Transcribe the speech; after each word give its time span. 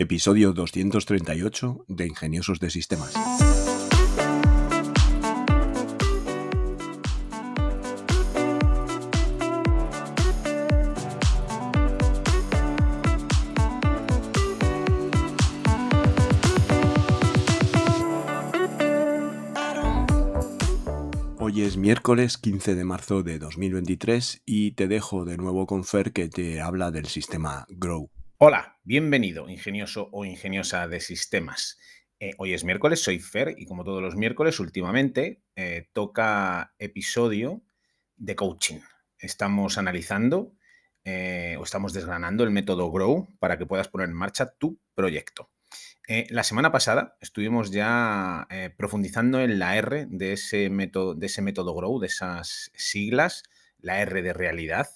Episodio 0.00 0.52
238 0.52 1.84
de 1.88 2.06
Ingeniosos 2.06 2.60
de 2.60 2.70
Sistemas. 2.70 3.14
Hoy 21.40 21.62
es 21.62 21.76
miércoles 21.76 22.38
15 22.38 22.76
de 22.76 22.84
marzo 22.84 23.24
de 23.24 23.40
2023 23.40 24.42
y 24.46 24.70
te 24.70 24.86
dejo 24.86 25.24
de 25.24 25.36
nuevo 25.36 25.66
con 25.66 25.82
Fer 25.82 26.12
que 26.12 26.28
te 26.28 26.60
habla 26.60 26.92
del 26.92 27.06
sistema 27.06 27.66
Grow. 27.68 28.08
Hola, 28.40 28.78
bienvenido, 28.84 29.48
ingenioso 29.48 30.10
o 30.12 30.24
ingeniosa 30.24 30.86
de 30.86 31.00
sistemas. 31.00 31.76
Eh, 32.20 32.34
hoy 32.38 32.54
es 32.54 32.62
miércoles, 32.62 33.02
soy 33.02 33.18
Fer 33.18 33.56
y 33.58 33.66
como 33.66 33.82
todos 33.82 34.00
los 34.00 34.14
miércoles 34.14 34.60
últimamente 34.60 35.42
eh, 35.56 35.88
toca 35.92 36.72
episodio 36.78 37.64
de 38.14 38.36
coaching. 38.36 38.78
Estamos 39.18 39.76
analizando 39.76 40.54
eh, 41.02 41.56
o 41.58 41.64
estamos 41.64 41.92
desgranando 41.92 42.44
el 42.44 42.52
método 42.52 42.92
Grow 42.92 43.26
para 43.40 43.58
que 43.58 43.66
puedas 43.66 43.88
poner 43.88 44.08
en 44.08 44.14
marcha 44.14 44.54
tu 44.56 44.80
proyecto. 44.94 45.50
la 46.30 46.44
semana 46.44 46.70
pasada 46.70 47.16
estuvimos 47.20 47.72
ya 47.72 48.46
profundizando 48.76 49.40
en 49.40 49.58
la 49.58 49.76
R 49.78 50.06
de 50.08 50.34
ese, 50.34 50.70
método, 50.70 51.16
de 51.16 51.26
ese 51.26 51.42
método 51.42 51.74
Grow, 51.74 51.98
de 51.98 52.06
esas 52.06 52.70
siglas, 52.76 53.42
la 53.78 54.00
R 54.00 54.22
de 54.22 54.32
realidad, 54.32 54.88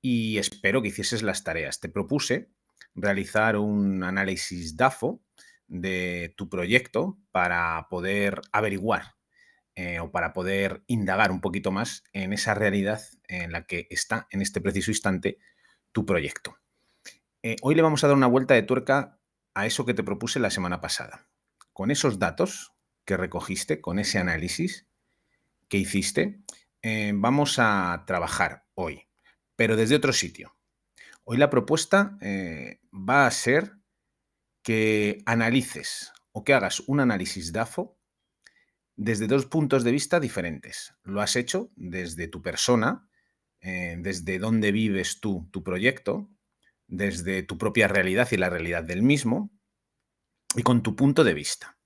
y 0.00 0.38
espero 0.38 0.82
que 0.82 0.88
hicieses 0.88 1.22
las 1.24 1.42
tareas. 1.42 1.80
Te 1.80 1.88
propuse 1.88 2.52
realizar 2.94 3.56
un 3.56 4.02
análisis 4.02 4.76
DAFO 4.76 5.22
de 5.66 6.34
tu 6.36 6.48
proyecto 6.48 7.18
para 7.30 7.86
poder 7.88 8.42
averiguar 8.52 9.14
eh, 9.76 10.00
o 10.00 10.10
para 10.10 10.32
poder 10.32 10.82
indagar 10.88 11.30
un 11.30 11.40
poquito 11.40 11.70
más 11.70 12.04
en 12.12 12.32
esa 12.32 12.54
realidad 12.54 13.00
en 13.28 13.52
la 13.52 13.66
que 13.66 13.86
está 13.90 14.26
en 14.30 14.42
este 14.42 14.60
preciso 14.60 14.90
instante 14.90 15.38
tu 15.92 16.04
proyecto. 16.04 16.58
Eh, 17.42 17.56
hoy 17.62 17.74
le 17.74 17.82
vamos 17.82 18.02
a 18.02 18.08
dar 18.08 18.16
una 18.16 18.26
vuelta 18.26 18.54
de 18.54 18.62
tuerca 18.62 19.18
a 19.54 19.66
eso 19.66 19.86
que 19.86 19.94
te 19.94 20.02
propuse 20.02 20.40
la 20.40 20.50
semana 20.50 20.80
pasada. 20.80 21.28
Con 21.72 21.90
esos 21.90 22.18
datos 22.18 22.74
que 23.04 23.16
recogiste, 23.16 23.80
con 23.80 23.98
ese 23.98 24.18
análisis 24.18 24.86
que 25.68 25.78
hiciste, 25.78 26.42
eh, 26.82 27.12
vamos 27.14 27.58
a 27.58 28.04
trabajar 28.06 28.66
hoy, 28.74 29.08
pero 29.56 29.76
desde 29.76 29.96
otro 29.96 30.12
sitio. 30.12 30.56
Hoy 31.24 31.36
la 31.36 31.50
propuesta 31.50 32.18
eh, 32.20 32.80
va 32.92 33.26
a 33.26 33.30
ser 33.30 33.76
que 34.62 35.22
analices 35.26 36.12
o 36.32 36.44
que 36.44 36.54
hagas 36.54 36.80
un 36.80 37.00
análisis 37.00 37.52
DAFO 37.52 37.98
desde 38.96 39.26
dos 39.26 39.46
puntos 39.46 39.84
de 39.84 39.92
vista 39.92 40.20
diferentes. 40.20 40.94
Lo 41.02 41.20
has 41.20 41.36
hecho 41.36 41.70
desde 41.76 42.28
tu 42.28 42.42
persona, 42.42 43.08
eh, 43.60 43.96
desde 43.98 44.38
dónde 44.38 44.72
vives 44.72 45.20
tú 45.20 45.48
tu 45.52 45.62
proyecto, 45.62 46.28
desde 46.86 47.42
tu 47.42 47.56
propia 47.56 47.88
realidad 47.88 48.28
y 48.30 48.36
la 48.36 48.50
realidad 48.50 48.84
del 48.84 49.02
mismo, 49.02 49.50
y 50.54 50.62
con 50.62 50.82
tu 50.82 50.96
punto 50.96 51.24
de 51.24 51.34
vista. 51.34 51.78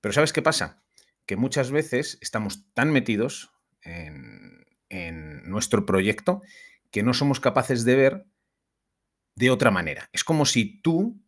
Pero 0.00 0.12
¿sabes 0.12 0.32
qué 0.32 0.42
pasa? 0.42 0.82
Que 1.26 1.36
muchas 1.36 1.70
veces 1.70 2.18
estamos 2.20 2.72
tan 2.72 2.90
metidos 2.92 3.50
en, 3.82 4.64
en 4.88 5.48
nuestro 5.48 5.84
proyecto 5.84 6.42
que 6.90 7.02
no 7.02 7.14
somos 7.14 7.40
capaces 7.40 7.84
de 7.84 7.96
ver 7.96 8.26
de 9.34 9.50
otra 9.50 9.70
manera. 9.70 10.08
Es 10.12 10.24
como 10.24 10.46
si 10.46 10.80
tú, 10.82 11.22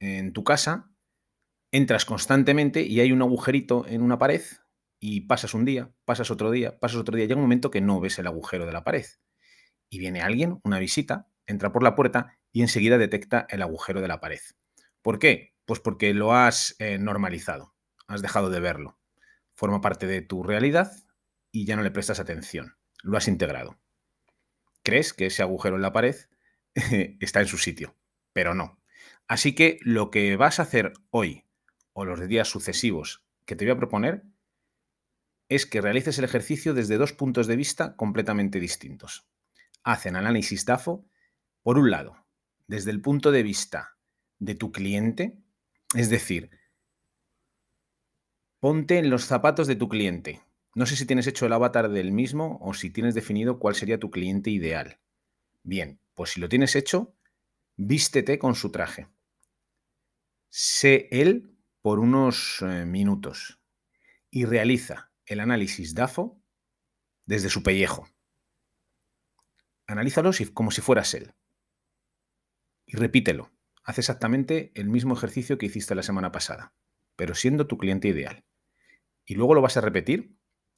en 0.00 0.32
tu 0.32 0.44
casa, 0.44 0.90
entras 1.70 2.04
constantemente 2.04 2.82
y 2.82 3.00
hay 3.00 3.12
un 3.12 3.22
agujerito 3.22 3.86
en 3.86 4.02
una 4.02 4.18
pared 4.18 4.42
y 5.00 5.22
pasas 5.22 5.54
un 5.54 5.64
día, 5.64 5.92
pasas 6.04 6.30
otro 6.30 6.50
día, 6.50 6.78
pasas 6.78 6.98
otro 6.98 7.16
día, 7.16 7.26
llega 7.26 7.36
un 7.36 7.42
momento 7.42 7.70
que 7.70 7.80
no 7.80 8.00
ves 8.00 8.18
el 8.18 8.26
agujero 8.26 8.66
de 8.66 8.72
la 8.72 8.84
pared. 8.84 9.06
Y 9.88 9.98
viene 9.98 10.22
alguien, 10.22 10.60
una 10.64 10.78
visita, 10.78 11.28
entra 11.46 11.72
por 11.72 11.82
la 11.82 11.94
puerta 11.94 12.38
y 12.52 12.62
enseguida 12.62 12.98
detecta 12.98 13.46
el 13.50 13.62
agujero 13.62 14.00
de 14.00 14.08
la 14.08 14.20
pared. 14.20 14.40
¿Por 15.00 15.18
qué? 15.18 15.56
Pues 15.64 15.80
porque 15.80 16.14
lo 16.14 16.34
has 16.34 16.76
eh, 16.78 16.98
normalizado, 16.98 17.74
has 18.06 18.22
dejado 18.22 18.50
de 18.50 18.60
verlo. 18.60 18.98
Forma 19.54 19.80
parte 19.80 20.06
de 20.06 20.22
tu 20.22 20.42
realidad 20.42 20.92
y 21.50 21.66
ya 21.66 21.76
no 21.76 21.82
le 21.82 21.90
prestas 21.90 22.20
atención, 22.20 22.76
lo 23.02 23.16
has 23.16 23.28
integrado. 23.28 23.78
Crees 24.82 25.12
que 25.12 25.26
ese 25.26 25.42
agujero 25.42 25.76
en 25.76 25.82
la 25.82 25.92
pared 25.92 26.16
está 27.20 27.40
en 27.40 27.46
su 27.46 27.58
sitio, 27.58 27.96
pero 28.32 28.54
no. 28.54 28.78
Así 29.28 29.54
que 29.54 29.78
lo 29.82 30.10
que 30.10 30.36
vas 30.36 30.58
a 30.58 30.64
hacer 30.64 30.92
hoy 31.10 31.44
o 31.92 32.04
los 32.04 32.26
días 32.28 32.48
sucesivos 32.48 33.24
que 33.44 33.56
te 33.56 33.64
voy 33.64 33.72
a 33.72 33.78
proponer 33.78 34.24
es 35.48 35.66
que 35.66 35.80
realices 35.80 36.18
el 36.18 36.24
ejercicio 36.24 36.74
desde 36.74 36.96
dos 36.96 37.12
puntos 37.12 37.46
de 37.46 37.56
vista 37.56 37.96
completamente 37.96 38.58
distintos. 38.58 39.26
Hacen 39.82 40.16
análisis 40.16 40.64
DAFO, 40.64 41.04
por 41.62 41.78
un 41.78 41.90
lado, 41.90 42.24
desde 42.66 42.90
el 42.90 43.00
punto 43.00 43.30
de 43.30 43.42
vista 43.42 43.96
de 44.38 44.54
tu 44.54 44.72
cliente, 44.72 45.38
es 45.94 46.08
decir, 46.08 46.50
ponte 48.60 48.98
en 48.98 49.10
los 49.10 49.26
zapatos 49.26 49.66
de 49.66 49.76
tu 49.76 49.88
cliente. 49.88 50.40
No 50.74 50.86
sé 50.86 50.96
si 50.96 51.04
tienes 51.04 51.26
hecho 51.26 51.44
el 51.44 51.52
avatar 51.52 51.90
del 51.90 52.12
mismo 52.12 52.58
o 52.62 52.72
si 52.72 52.90
tienes 52.90 53.14
definido 53.14 53.58
cuál 53.58 53.74
sería 53.74 54.00
tu 54.00 54.10
cliente 54.10 54.50
ideal. 54.50 55.00
Bien, 55.62 56.00
pues 56.14 56.30
si 56.30 56.40
lo 56.40 56.48
tienes 56.48 56.76
hecho, 56.76 57.16
vístete 57.76 58.38
con 58.38 58.54
su 58.54 58.70
traje. 58.70 59.08
Sé 60.48 61.08
él 61.10 61.56
por 61.80 61.98
unos 61.98 62.62
eh, 62.62 62.84
minutos 62.84 63.60
y 64.30 64.44
realiza 64.44 65.12
el 65.26 65.40
análisis 65.40 65.94
DAFO 65.94 66.42
desde 67.26 67.48
su 67.48 67.62
pellejo. 67.62 68.08
Analízalo 69.86 70.30
como 70.52 70.70
si 70.70 70.80
fueras 70.80 71.14
él. 71.14 71.34
Y 72.86 72.96
repítelo. 72.96 73.50
Haz 73.84 73.98
exactamente 73.98 74.70
el 74.74 74.88
mismo 74.88 75.14
ejercicio 75.14 75.58
que 75.58 75.66
hiciste 75.66 75.94
la 75.94 76.04
semana 76.04 76.30
pasada, 76.30 76.72
pero 77.16 77.34
siendo 77.34 77.66
tu 77.66 77.78
cliente 77.78 78.08
ideal. 78.08 78.44
Y 79.24 79.34
luego 79.34 79.54
lo 79.54 79.60
vas 79.60 79.76
a 79.76 79.80
repetir 79.80 80.36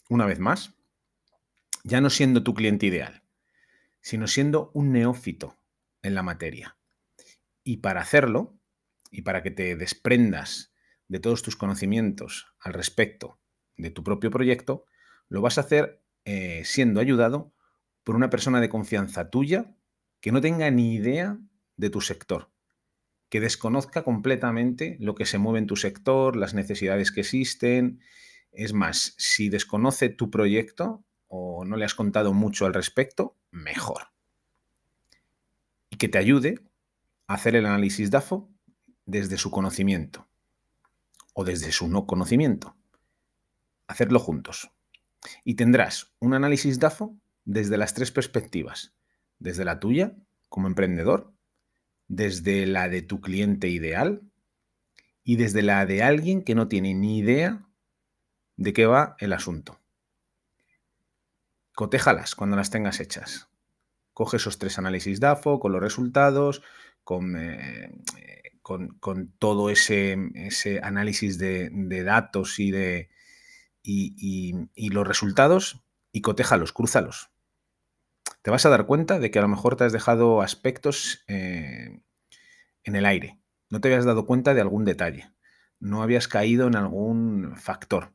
una 0.08 0.24
vez 0.24 0.38
más, 0.38 0.74
ya 1.82 2.00
no 2.00 2.08
siendo 2.08 2.42
tu 2.42 2.54
cliente 2.54 2.86
ideal, 2.86 3.23
sino 4.04 4.26
siendo 4.26 4.70
un 4.74 4.92
neófito 4.92 5.58
en 6.02 6.14
la 6.14 6.22
materia. 6.22 6.76
Y 7.64 7.78
para 7.78 8.02
hacerlo, 8.02 8.60
y 9.10 9.22
para 9.22 9.42
que 9.42 9.50
te 9.50 9.76
desprendas 9.76 10.74
de 11.08 11.20
todos 11.20 11.42
tus 11.42 11.56
conocimientos 11.56 12.54
al 12.60 12.74
respecto 12.74 13.40
de 13.78 13.88
tu 13.88 14.04
propio 14.04 14.30
proyecto, 14.30 14.84
lo 15.30 15.40
vas 15.40 15.56
a 15.56 15.62
hacer 15.62 16.04
eh, 16.26 16.62
siendo 16.66 17.00
ayudado 17.00 17.54
por 18.02 18.14
una 18.14 18.28
persona 18.28 18.60
de 18.60 18.68
confianza 18.68 19.30
tuya 19.30 19.74
que 20.20 20.32
no 20.32 20.42
tenga 20.42 20.70
ni 20.70 20.94
idea 20.94 21.38
de 21.78 21.88
tu 21.88 22.02
sector, 22.02 22.52
que 23.30 23.40
desconozca 23.40 24.04
completamente 24.04 24.98
lo 25.00 25.14
que 25.14 25.24
se 25.24 25.38
mueve 25.38 25.60
en 25.60 25.66
tu 25.66 25.76
sector, 25.76 26.36
las 26.36 26.52
necesidades 26.52 27.10
que 27.10 27.20
existen. 27.20 28.00
Es 28.52 28.74
más, 28.74 29.14
si 29.16 29.48
desconoce 29.48 30.10
tu 30.10 30.30
proyecto 30.30 31.06
o 31.36 31.64
no 31.64 31.76
le 31.76 31.84
has 31.84 31.94
contado 31.94 32.32
mucho 32.32 32.64
al 32.64 32.74
respecto, 32.74 33.36
mejor. 33.50 34.12
Y 35.90 35.96
que 35.96 36.08
te 36.08 36.18
ayude 36.18 36.60
a 37.26 37.34
hacer 37.34 37.56
el 37.56 37.66
análisis 37.66 38.10
DAFO 38.12 38.48
desde 39.04 39.36
su 39.36 39.50
conocimiento 39.50 40.28
o 41.32 41.44
desde 41.44 41.72
su 41.72 41.88
no 41.88 42.06
conocimiento. 42.06 42.76
Hacerlo 43.88 44.20
juntos. 44.20 44.70
Y 45.42 45.54
tendrás 45.54 46.14
un 46.20 46.34
análisis 46.34 46.78
DAFO 46.78 47.16
desde 47.44 47.78
las 47.78 47.94
tres 47.94 48.12
perspectivas. 48.12 48.94
Desde 49.40 49.64
la 49.64 49.80
tuya, 49.80 50.14
como 50.48 50.68
emprendedor, 50.68 51.32
desde 52.06 52.64
la 52.66 52.88
de 52.88 53.02
tu 53.02 53.20
cliente 53.20 53.68
ideal 53.68 54.22
y 55.24 55.34
desde 55.34 55.62
la 55.62 55.84
de 55.84 56.04
alguien 56.04 56.44
que 56.44 56.54
no 56.54 56.68
tiene 56.68 56.94
ni 56.94 57.18
idea 57.18 57.66
de 58.56 58.72
qué 58.72 58.86
va 58.86 59.16
el 59.18 59.32
asunto. 59.32 59.80
Cotéjalas 61.74 62.34
cuando 62.34 62.56
las 62.56 62.70
tengas 62.70 63.00
hechas. 63.00 63.48
Coge 64.12 64.36
esos 64.36 64.58
tres 64.58 64.78
análisis 64.78 65.18
DAFO 65.18 65.58
con 65.58 65.72
los 65.72 65.82
resultados, 65.82 66.62
con, 67.02 67.36
eh, 67.36 67.90
todo 69.38 69.70
ese, 69.70 70.16
ese 70.34 70.80
análisis 70.82 71.36
de, 71.38 71.70
datos 72.04 72.58
y, 72.60 72.70
de, 72.70 73.10
y, 73.82 74.88
los 74.90 75.06
resultados 75.06 75.84
y 76.12 76.20
cotéjalos, 76.20 76.72
crúzalos. 76.72 77.30
Te 78.42 78.50
vas 78.50 78.64
a 78.66 78.70
dar 78.70 78.86
cuenta 78.86 79.18
de 79.18 79.30
que 79.30 79.38
a 79.38 79.42
lo 79.42 79.48
mejor 79.48 79.76
te 79.76 79.84
has 79.84 79.92
dejado 79.92 80.42
aspectos 80.42 81.24
eh, 81.28 82.00
en 82.84 82.96
el 82.96 83.04
aire. 83.06 83.40
No 83.68 83.80
te 83.80 83.88
habías 83.88 84.04
dado 84.04 84.26
cuenta 84.26 84.54
de 84.54 84.60
algún 84.60 84.84
detalle. 84.84 85.32
No 85.80 86.02
habías 86.02 86.28
caído 86.28 86.68
en 86.68 86.76
algún 86.76 87.56
factor. 87.56 88.12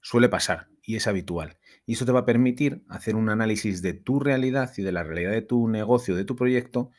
Suele 0.00 0.28
pasar 0.28 0.68
y 0.82 0.96
es 0.96 1.06
habitual. 1.06 1.58
Y 1.90 1.94
eso 1.94 2.06
te 2.06 2.12
va 2.12 2.20
a 2.20 2.24
permitir 2.24 2.84
hacer 2.88 3.16
un 3.16 3.30
análisis 3.30 3.82
de 3.82 3.94
tu 3.94 4.20
realidad 4.20 4.72
y 4.76 4.82
de 4.82 4.92
la 4.92 5.02
realidad 5.02 5.32
de 5.32 5.42
tu 5.42 5.66
negocio, 5.66 6.14
de 6.14 6.24
tu 6.24 6.36
proyecto, 6.36 6.92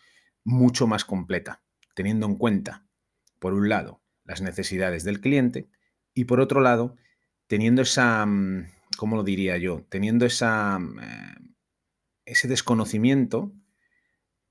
mucho 0.44 0.86
más 0.86 1.06
completa, 1.06 1.64
teniendo 1.96 2.26
en 2.26 2.36
cuenta 2.36 2.86
por 3.40 3.54
un 3.54 3.70
lado, 3.70 4.02
las 4.26 4.42
necesidades 4.42 5.06
del 5.06 5.22
cliente 5.22 5.70
y 6.14 6.26
por 6.26 6.42
otro 6.42 6.60
lado, 6.60 6.98
teniendo 7.48 7.84
esa, 7.84 8.26
mm, 8.26 8.66
¿cómo 8.98 9.16
lo 9.16 9.24
diría 9.24 9.56
yo? 9.56 9.86
Teniendo 9.88 10.26
esa, 10.26 10.78
mm, 10.78 11.00
eh, 11.00 11.36
ese 12.26 12.50
desconocimiento, 12.50 13.54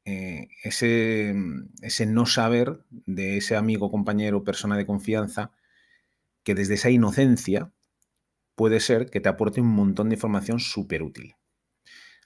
eh, 0.07 0.49
ese, 0.65 1.35
mm, 1.35 1.69
ese 1.83 2.07
no 2.07 2.25
saber 2.25 2.87
de 2.89 3.37
ese 3.37 3.57
amigo, 3.57 3.91
compañero, 3.91 4.43
persona 4.43 4.79
de 4.79 4.87
confianza, 4.87 5.53
que 6.45 6.55
desde 6.55 6.77
esa 6.77 6.89
inocencia 6.89 7.75
puede 8.55 8.81
ser 8.81 9.11
que 9.11 9.21
te 9.21 9.29
aporte 9.29 9.61
un 9.61 9.69
montón 9.69 10.09
de 10.09 10.17
información 10.17 10.61
súper 10.61 11.03
útil. 11.03 11.35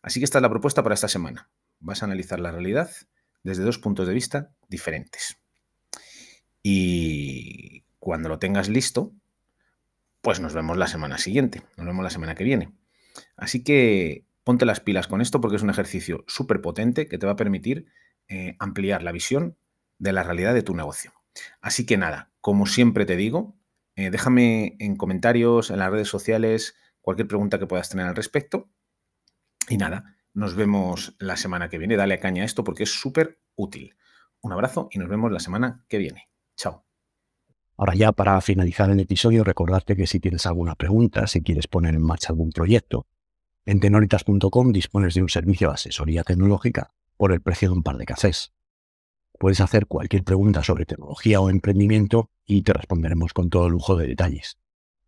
Así 0.02 0.20
que 0.20 0.24
esta 0.24 0.38
es 0.38 0.42
la 0.42 0.50
propuesta 0.50 0.82
para 0.82 0.94
esta 0.94 1.08
semana. 1.08 1.48
Vas 1.80 2.02
a 2.02 2.06
analizar 2.06 2.40
la 2.40 2.50
realidad 2.50 2.90
desde 3.42 3.62
dos 3.62 3.78
puntos 3.78 4.06
de 4.06 4.14
vista 4.14 4.50
diferentes. 4.68 5.38
Y 6.62 7.84
cuando 7.98 8.28
lo 8.28 8.38
tengas 8.38 8.68
listo, 8.68 9.12
pues 10.20 10.40
nos 10.40 10.54
vemos 10.54 10.78
la 10.78 10.86
semana 10.86 11.18
siguiente, 11.18 11.62
nos 11.76 11.86
vemos 11.86 12.02
la 12.02 12.10
semana 12.10 12.34
que 12.34 12.44
viene. 12.44 12.72
Así 13.36 13.62
que 13.62 14.24
ponte 14.42 14.64
las 14.64 14.80
pilas 14.80 15.06
con 15.06 15.20
esto 15.20 15.40
porque 15.40 15.56
es 15.56 15.62
un 15.62 15.70
ejercicio 15.70 16.24
súper 16.26 16.60
potente 16.60 17.06
que 17.08 17.18
te 17.18 17.26
va 17.26 17.32
a 17.32 17.36
permitir 17.36 17.86
eh, 18.28 18.56
ampliar 18.58 19.02
la 19.02 19.12
visión 19.12 19.56
de 19.98 20.12
la 20.12 20.22
realidad 20.22 20.54
de 20.54 20.62
tu 20.62 20.74
negocio. 20.74 21.12
Así 21.60 21.84
que 21.84 21.96
nada, 21.96 22.30
como 22.40 22.66
siempre 22.66 23.06
te 23.06 23.16
digo, 23.16 23.54
eh, 23.96 24.10
déjame 24.10 24.76
en 24.78 24.96
comentarios, 24.96 25.70
en 25.70 25.78
las 25.78 25.90
redes 25.90 26.08
sociales, 26.08 26.74
cualquier 27.00 27.28
pregunta 27.28 27.58
que 27.58 27.66
puedas 27.66 27.88
tener 27.88 28.06
al 28.06 28.16
respecto. 28.16 28.70
Y 29.68 29.76
nada, 29.76 30.16
nos 30.32 30.54
vemos 30.56 31.14
la 31.18 31.36
semana 31.36 31.68
que 31.68 31.78
viene. 31.78 31.96
Dale 31.96 32.18
caña 32.18 32.42
a 32.42 32.46
esto 32.46 32.64
porque 32.64 32.82
es 32.82 32.90
súper 32.90 33.40
útil. 33.54 33.96
Un 34.40 34.52
abrazo 34.52 34.88
y 34.90 34.98
nos 34.98 35.08
vemos 35.08 35.30
la 35.32 35.40
semana 35.40 35.84
que 35.88 35.98
viene. 35.98 36.28
Chao. 36.56 36.84
Ahora 37.76 37.94
ya 37.94 38.12
para 38.12 38.40
finalizar 38.40 38.90
el 38.90 39.00
episodio, 39.00 39.42
recordarte 39.42 39.96
que 39.96 40.06
si 40.06 40.20
tienes 40.20 40.46
alguna 40.46 40.74
pregunta, 40.74 41.26
si 41.26 41.42
quieres 41.42 41.66
poner 41.66 41.94
en 41.94 42.02
marcha 42.02 42.28
algún 42.28 42.50
proyecto, 42.50 43.06
en 43.64 43.80
tenoritas.com 43.80 44.72
dispones 44.72 45.14
de 45.14 45.22
un 45.22 45.28
servicio 45.28 45.68
de 45.68 45.74
asesoría 45.74 46.22
tecnológica 46.22 46.92
por 47.16 47.32
el 47.32 47.40
precio 47.40 47.70
de 47.70 47.74
un 47.74 47.82
par 47.82 47.96
de 47.96 48.04
cafés. 48.04 48.52
Puedes 49.38 49.60
hacer 49.60 49.86
cualquier 49.86 50.24
pregunta 50.24 50.62
sobre 50.62 50.86
tecnología 50.86 51.40
o 51.40 51.50
emprendimiento 51.50 52.30
y 52.44 52.62
te 52.62 52.72
responderemos 52.72 53.32
con 53.32 53.50
todo 53.50 53.68
lujo 53.68 53.96
de 53.96 54.06
detalles. 54.06 54.58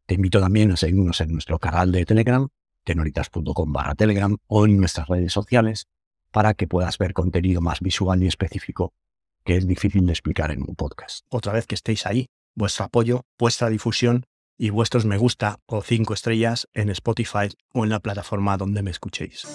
Te 0.06 0.14
invito 0.14 0.40
también 0.40 0.72
a 0.72 0.76
seguirnos 0.76 1.20
en 1.20 1.32
nuestro 1.32 1.58
canal 1.58 1.92
de 1.92 2.04
Telegram, 2.04 2.48
tenoritas.com 2.84 3.72
barra 3.72 3.94
Telegram 3.94 4.36
o 4.46 4.66
en 4.66 4.78
nuestras 4.78 5.08
redes 5.08 5.32
sociales 5.32 5.86
para 6.30 6.54
que 6.54 6.66
puedas 6.66 6.98
ver 6.98 7.12
contenido 7.12 7.60
más 7.60 7.80
visual 7.80 8.22
y 8.22 8.26
específico 8.26 8.92
que 9.46 9.56
es 9.56 9.66
difícil 9.66 10.04
de 10.04 10.12
explicar 10.12 10.50
en 10.50 10.62
un 10.62 10.74
podcast. 10.74 11.24
Otra 11.30 11.52
vez 11.52 11.66
que 11.66 11.76
estéis 11.76 12.04
ahí, 12.04 12.26
vuestro 12.54 12.84
apoyo, 12.84 13.22
vuestra 13.38 13.70
difusión 13.70 14.26
y 14.58 14.70
vuestros 14.70 15.04
me 15.04 15.16
gusta 15.16 15.60
o 15.66 15.82
cinco 15.82 16.12
estrellas 16.12 16.68
en 16.74 16.90
Spotify 16.90 17.48
o 17.72 17.84
en 17.84 17.90
la 17.90 18.00
plataforma 18.00 18.56
donde 18.56 18.82
me 18.82 18.90
escuchéis. 18.90 19.46